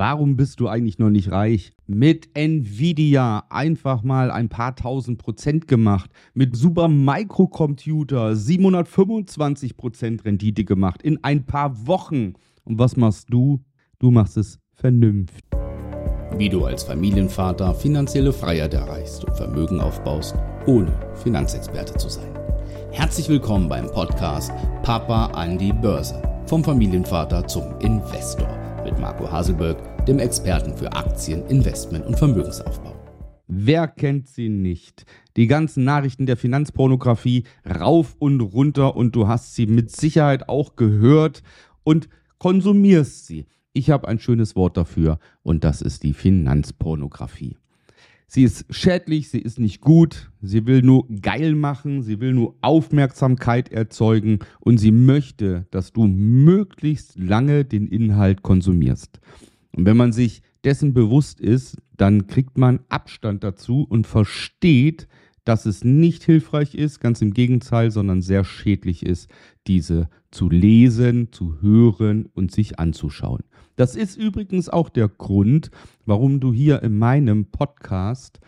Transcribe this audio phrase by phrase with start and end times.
[0.00, 1.74] Warum bist du eigentlich noch nicht reich?
[1.86, 6.10] Mit Nvidia einfach mal ein paar tausend Prozent gemacht.
[6.32, 12.32] Mit Super Microcomputer 725 Prozent Rendite gemacht in ein paar Wochen.
[12.64, 13.60] Und was machst du?
[13.98, 15.44] Du machst es vernünftig.
[16.38, 22.32] Wie du als Familienvater finanzielle Freiheit erreichst und Vermögen aufbaust, ohne Finanzexperte zu sein.
[22.90, 24.50] Herzlich willkommen beim Podcast
[24.82, 26.22] Papa an die Börse.
[26.46, 28.48] Vom Familienvater zum Investor
[28.84, 29.76] mit Marco Haselberg,
[30.08, 32.94] dem Experten für Aktien, Investment und Vermögensaufbau.
[33.46, 35.04] Wer kennt sie nicht?
[35.36, 40.76] Die ganzen Nachrichten der Finanzpornografie rauf und runter und du hast sie mit Sicherheit auch
[40.76, 41.42] gehört
[41.82, 42.08] und
[42.38, 43.46] konsumierst sie.
[43.72, 47.56] Ich habe ein schönes Wort dafür und das ist die Finanzpornografie.
[48.26, 52.54] Sie ist schädlich, sie ist nicht gut, sie will nur geil machen, sie will nur
[52.60, 59.20] Aufmerksamkeit erzeugen und sie möchte, dass du möglichst lange den Inhalt konsumierst.
[59.72, 65.06] Und wenn man sich dessen bewusst ist, dann kriegt man Abstand dazu und versteht,
[65.44, 69.30] dass es nicht hilfreich ist, ganz im Gegenteil, sondern sehr schädlich ist,
[69.66, 73.42] diese zu lesen, zu hören und sich anzuschauen.
[73.76, 75.70] Das ist übrigens auch der Grund,
[76.04, 78.38] warum du hier in meinem Podcast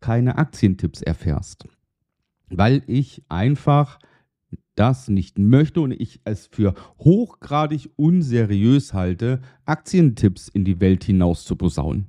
[0.00, 1.68] keine Aktientipps erfährst.
[2.48, 3.98] Weil ich einfach
[4.80, 11.44] das nicht möchte und ich es für hochgradig unseriös halte, Aktientipps in die Welt hinaus
[11.44, 12.06] zu posaunen.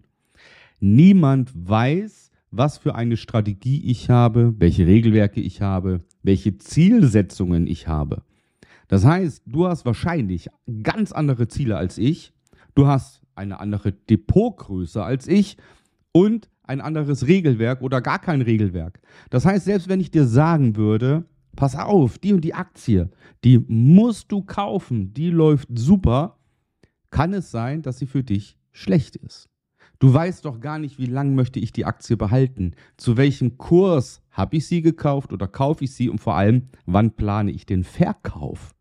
[0.80, 7.88] Niemand weiß, was für eine Strategie ich habe, welche Regelwerke ich habe, welche Zielsetzungen ich
[7.88, 8.24] habe.
[8.88, 10.50] Das heißt, du hast wahrscheinlich
[10.82, 12.34] ganz andere Ziele als ich
[12.76, 15.58] du hast eine andere Depotgröße als ich
[16.12, 19.02] und ein anderes Regelwerk oder gar kein Regelwerk.
[19.30, 23.10] Das heißt, selbst wenn ich dir sagen würde, pass auf, die und die Aktie,
[23.44, 26.38] die musst du kaufen, die läuft super,
[27.10, 29.50] kann es sein, dass sie für dich schlecht ist.
[30.00, 34.24] Du weißt doch gar nicht, wie lange möchte ich die Aktie behalten, zu welchem Kurs
[34.32, 37.84] habe ich sie gekauft oder kaufe ich sie und vor allem, wann plane ich den
[37.84, 38.74] Verkauf.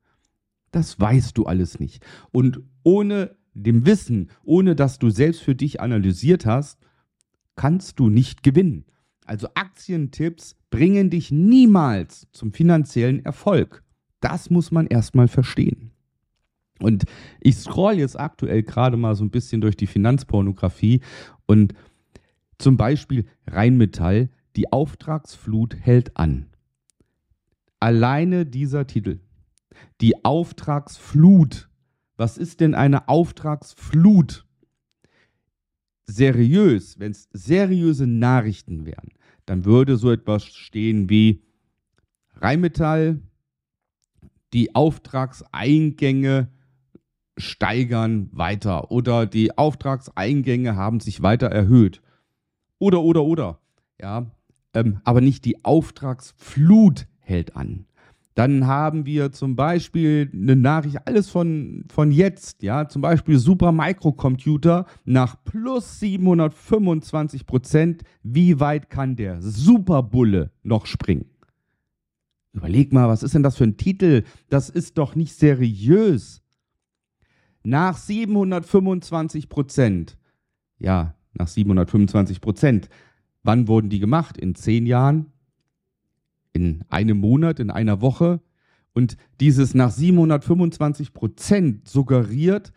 [0.71, 2.03] Das weißt du alles nicht.
[2.33, 6.79] Und ohne dem Wissen, ohne dass du selbst für dich analysiert hast,
[7.55, 8.87] kannst du nicht gewinnen.
[9.31, 13.85] Also Aktientipps bringen dich niemals zum finanziellen Erfolg.
[14.19, 15.93] Das muss man erstmal verstehen.
[16.81, 17.05] Und
[17.41, 21.01] ich scroll jetzt aktuell gerade mal so ein bisschen durch die Finanzpornografie
[21.47, 21.75] und
[22.59, 26.47] zum Beispiel Rheinmetall, die Auftragsflut hält an.
[27.79, 29.21] Alleine dieser Titel.
[30.01, 31.71] Die Auftragsflut
[32.21, 34.45] was ist denn eine Auftragsflut?
[36.05, 39.09] Seriös, wenn es seriöse Nachrichten wären,
[39.51, 41.43] dann würde so etwas stehen wie
[42.37, 43.19] Rheinmetall,
[44.53, 46.47] die Auftragseingänge
[47.37, 52.01] steigern weiter oder die Auftragseingänge haben sich weiter erhöht.
[52.79, 53.59] Oder, oder, oder.
[54.01, 54.31] Ja,
[54.73, 57.87] ähm, aber nicht die Auftragsflut hält an.
[58.35, 63.73] Dann haben wir zum Beispiel eine Nachricht, alles von, von jetzt, ja, zum Beispiel Super
[63.73, 68.03] Microcomputer nach plus 725 Prozent.
[68.23, 71.27] Wie weit kann der Superbulle noch springen?
[72.53, 74.25] Überleg mal, was ist denn das für ein Titel?
[74.49, 76.43] Das ist doch nicht seriös.
[77.63, 80.17] Nach 725 Prozent.
[80.79, 82.89] Ja, nach 725 Prozent.
[83.43, 84.37] Wann wurden die gemacht?
[84.37, 85.33] In zehn Jahren?
[86.53, 88.41] In einem Monat, in einer Woche.
[88.93, 92.73] Und dieses nach 725 Prozent suggeriert,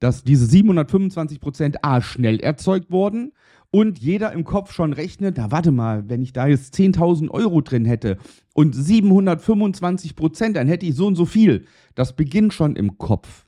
[0.00, 3.32] dass diese 725 Prozent A schnell erzeugt wurden
[3.70, 7.60] und jeder im Kopf schon rechnet, da warte mal, wenn ich da jetzt 10.000 Euro
[7.60, 8.16] drin hätte
[8.54, 11.66] und 725 Prozent, dann hätte ich so und so viel.
[11.94, 13.46] Das beginnt schon im Kopf,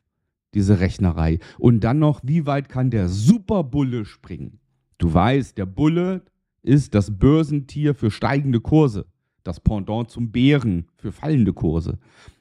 [0.54, 1.38] diese Rechnerei.
[1.58, 4.58] Und dann noch, wie weit kann der Superbulle springen?
[4.98, 6.22] Du weißt, der Bulle
[6.62, 9.06] ist das Börsentier für steigende Kurse
[9.44, 11.98] das Pendant zum Bären für fallende Kurse.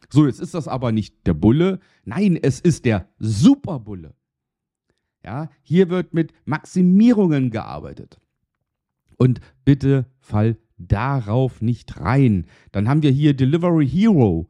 [0.09, 4.15] So, jetzt ist das aber nicht der Bulle, nein, es ist der Superbulle.
[5.23, 8.19] Ja, hier wird mit Maximierungen gearbeitet.
[9.17, 12.45] Und bitte fall darauf nicht rein.
[12.71, 14.49] Dann haben wir hier Delivery Hero.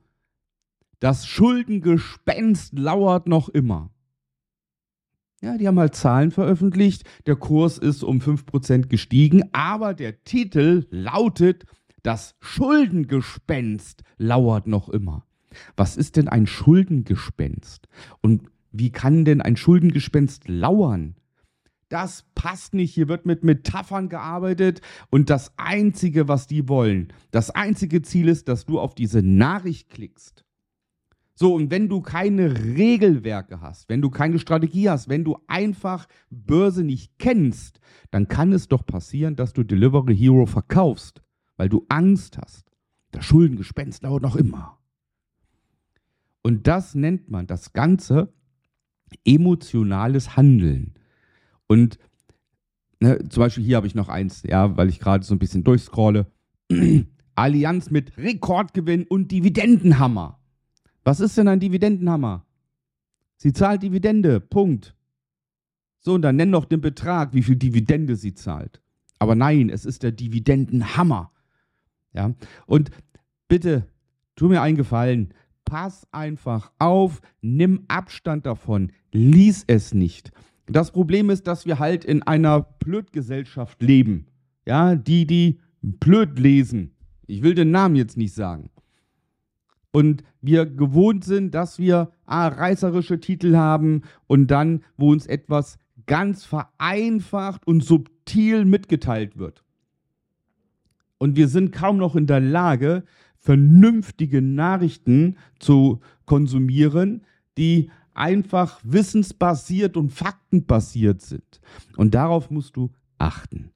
[1.00, 3.90] Das Schuldengespenst lauert noch immer.
[5.42, 7.04] Ja, die haben halt Zahlen veröffentlicht.
[7.26, 11.66] Der Kurs ist um 5% gestiegen, aber der Titel lautet
[12.04, 15.26] das Schuldengespenst lauert noch immer.
[15.76, 17.88] Was ist denn ein Schuldengespenst?
[18.22, 21.16] Und wie kann denn ein Schuldengespenst lauern?
[21.90, 22.94] Das passt nicht.
[22.94, 28.48] Hier wird mit Metaphern gearbeitet und das Einzige, was die wollen, das einzige Ziel ist,
[28.48, 30.46] dass du auf diese Nachricht klickst.
[31.34, 36.08] So, und wenn du keine Regelwerke hast, wenn du keine Strategie hast, wenn du einfach
[36.30, 37.80] Börse nicht kennst,
[38.12, 41.22] dann kann es doch passieren, dass du Delivery Hero verkaufst,
[41.60, 42.72] weil du Angst hast.
[43.12, 44.80] Das Schuldengespenst dauert noch immer.
[46.42, 48.34] Und das nennt man das Ganze
[49.26, 50.94] emotionales Handeln.
[51.68, 52.00] Und
[53.02, 55.66] ne, zum Beispiel hier habe ich noch eins, ja, weil ich gerade so ein bisschen
[55.66, 56.28] durchscrolle.
[57.36, 60.40] Allianz mit Rekordgewinn und Dividendenhammer.
[61.04, 62.46] Was ist denn ein Dividendenhammer?
[63.36, 64.96] Sie zahlt Dividende, Punkt.
[66.00, 68.82] So, und dann nenn doch den Betrag, wie viel Dividende sie zahlt.
[69.18, 71.34] Aber nein, es ist der Dividendenhammer.
[72.14, 72.34] Ja,
[72.66, 72.92] und
[73.48, 73.86] bitte,
[74.36, 75.34] tu mir einen Gefallen,
[75.66, 80.32] pass einfach auf, nimm Abstand davon, lies es nicht.
[80.66, 84.28] Das Problem ist, dass wir halt in einer Blödgesellschaft leben.
[84.66, 86.96] Ja, die, die blöd lesen.
[87.28, 88.70] Ich will den Namen jetzt nicht sagen
[89.92, 95.78] und wir gewohnt sind, dass wir ah, reißerische Titel haben und dann, wo uns etwas
[96.06, 99.64] ganz vereinfacht und subtil mitgeteilt wird.
[101.20, 103.04] Und wir sind kaum noch in der Lage,
[103.38, 107.24] vernünftige Nachrichten zu konsumieren,
[107.58, 111.62] die einfach wissensbasiert und faktenbasiert sind.
[111.96, 113.72] Und darauf musst du achten.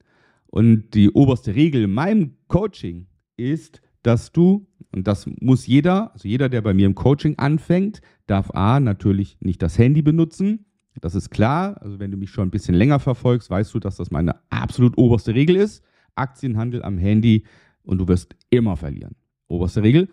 [0.46, 3.06] Und die oberste Regel in meinem Coaching
[3.36, 8.00] ist, dass du, und das muss jeder, also jeder, der bei mir im Coaching anfängt,
[8.26, 10.66] darf A, natürlich nicht das Handy benutzen.
[11.00, 11.80] Das ist klar.
[11.82, 14.96] Also wenn du mich schon ein bisschen länger verfolgst, weißt du, dass das meine absolut
[14.96, 15.82] oberste Regel ist.
[16.16, 17.44] Aktienhandel am Handy
[17.82, 19.14] und du wirst immer verlieren.
[19.48, 20.08] Oberste Regel.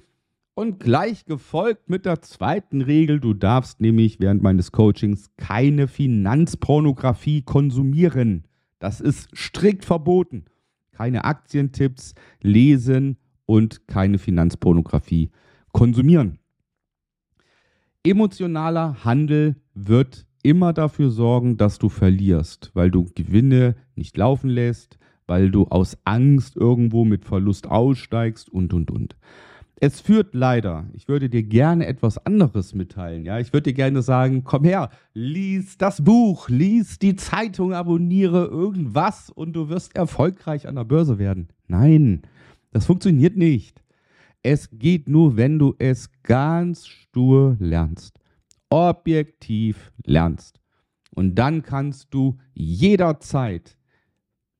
[0.53, 7.41] Und gleich gefolgt mit der zweiten Regel, du darfst nämlich während meines Coachings keine Finanzpornografie
[7.41, 8.43] konsumieren.
[8.79, 10.45] Das ist strikt verboten.
[10.91, 15.31] Keine Aktientipps lesen und keine Finanzpornografie
[15.71, 16.39] konsumieren.
[18.03, 24.97] Emotionaler Handel wird immer dafür sorgen, dass du verlierst, weil du Gewinne nicht laufen lässt,
[25.31, 29.15] weil du aus Angst irgendwo mit Verlust aussteigst und, und, und.
[29.77, 33.23] Es führt leider, ich würde dir gerne etwas anderes mitteilen.
[33.23, 38.43] Ja, ich würde dir gerne sagen, komm her, lies das Buch, lies die Zeitung, abonniere
[38.47, 41.47] irgendwas und du wirst erfolgreich an der Börse werden.
[41.69, 42.23] Nein,
[42.73, 43.81] das funktioniert nicht.
[44.43, 48.19] Es geht nur, wenn du es ganz stur lernst.
[48.69, 50.59] Objektiv lernst.
[51.15, 53.77] Und dann kannst du jederzeit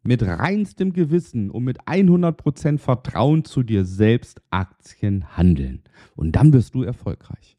[0.03, 5.83] mit reinstem Gewissen und mit 100% Vertrauen zu dir selbst Aktien handeln.
[6.15, 7.57] Und dann wirst du erfolgreich.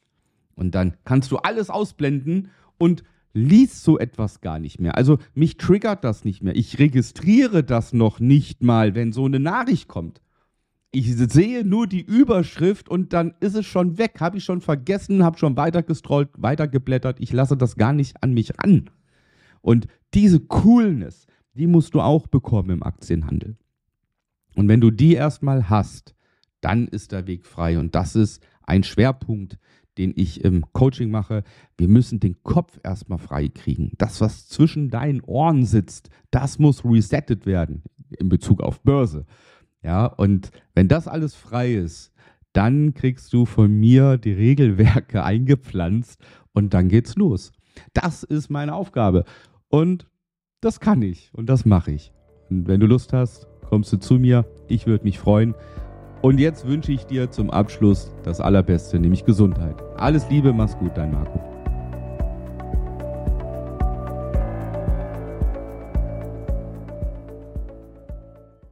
[0.55, 3.03] Und dann kannst du alles ausblenden und
[3.33, 4.95] liest so etwas gar nicht mehr.
[4.95, 6.55] Also mich triggert das nicht mehr.
[6.55, 10.21] Ich registriere das noch nicht mal, wenn so eine Nachricht kommt
[10.95, 14.17] ich sehe nur die Überschrift und dann ist es schon weg.
[14.19, 17.19] Habe ich schon vergessen, habe schon weiter gestrollt, weiter geblättert.
[17.19, 18.91] Ich lasse das gar nicht an mich ran.
[19.61, 23.57] Und diese Coolness, die musst du auch bekommen im Aktienhandel.
[24.55, 26.15] Und wenn du die erstmal hast,
[26.61, 27.77] dann ist der Weg frei.
[27.77, 29.57] Und das ist ein Schwerpunkt,
[29.97, 31.43] den ich im Coaching mache.
[31.77, 33.91] Wir müssen den Kopf erstmal frei kriegen.
[33.97, 37.83] Das, was zwischen deinen Ohren sitzt, das muss resettet werden
[38.19, 39.25] in Bezug auf Börse.
[39.83, 42.13] Ja, und wenn das alles frei ist,
[42.53, 46.21] dann kriegst du von mir die Regelwerke eingepflanzt
[46.53, 47.51] und dann geht's los.
[47.93, 49.25] Das ist meine Aufgabe.
[49.67, 50.07] Und
[50.63, 52.11] das kann ich und das mache ich.
[52.49, 54.45] Und wenn du Lust hast, kommst du zu mir.
[54.67, 55.55] Ich würde mich freuen.
[56.21, 59.75] Und jetzt wünsche ich dir zum Abschluss das Allerbeste, nämlich Gesundheit.
[59.97, 61.52] Alles Liebe, mach's gut, dein Marco.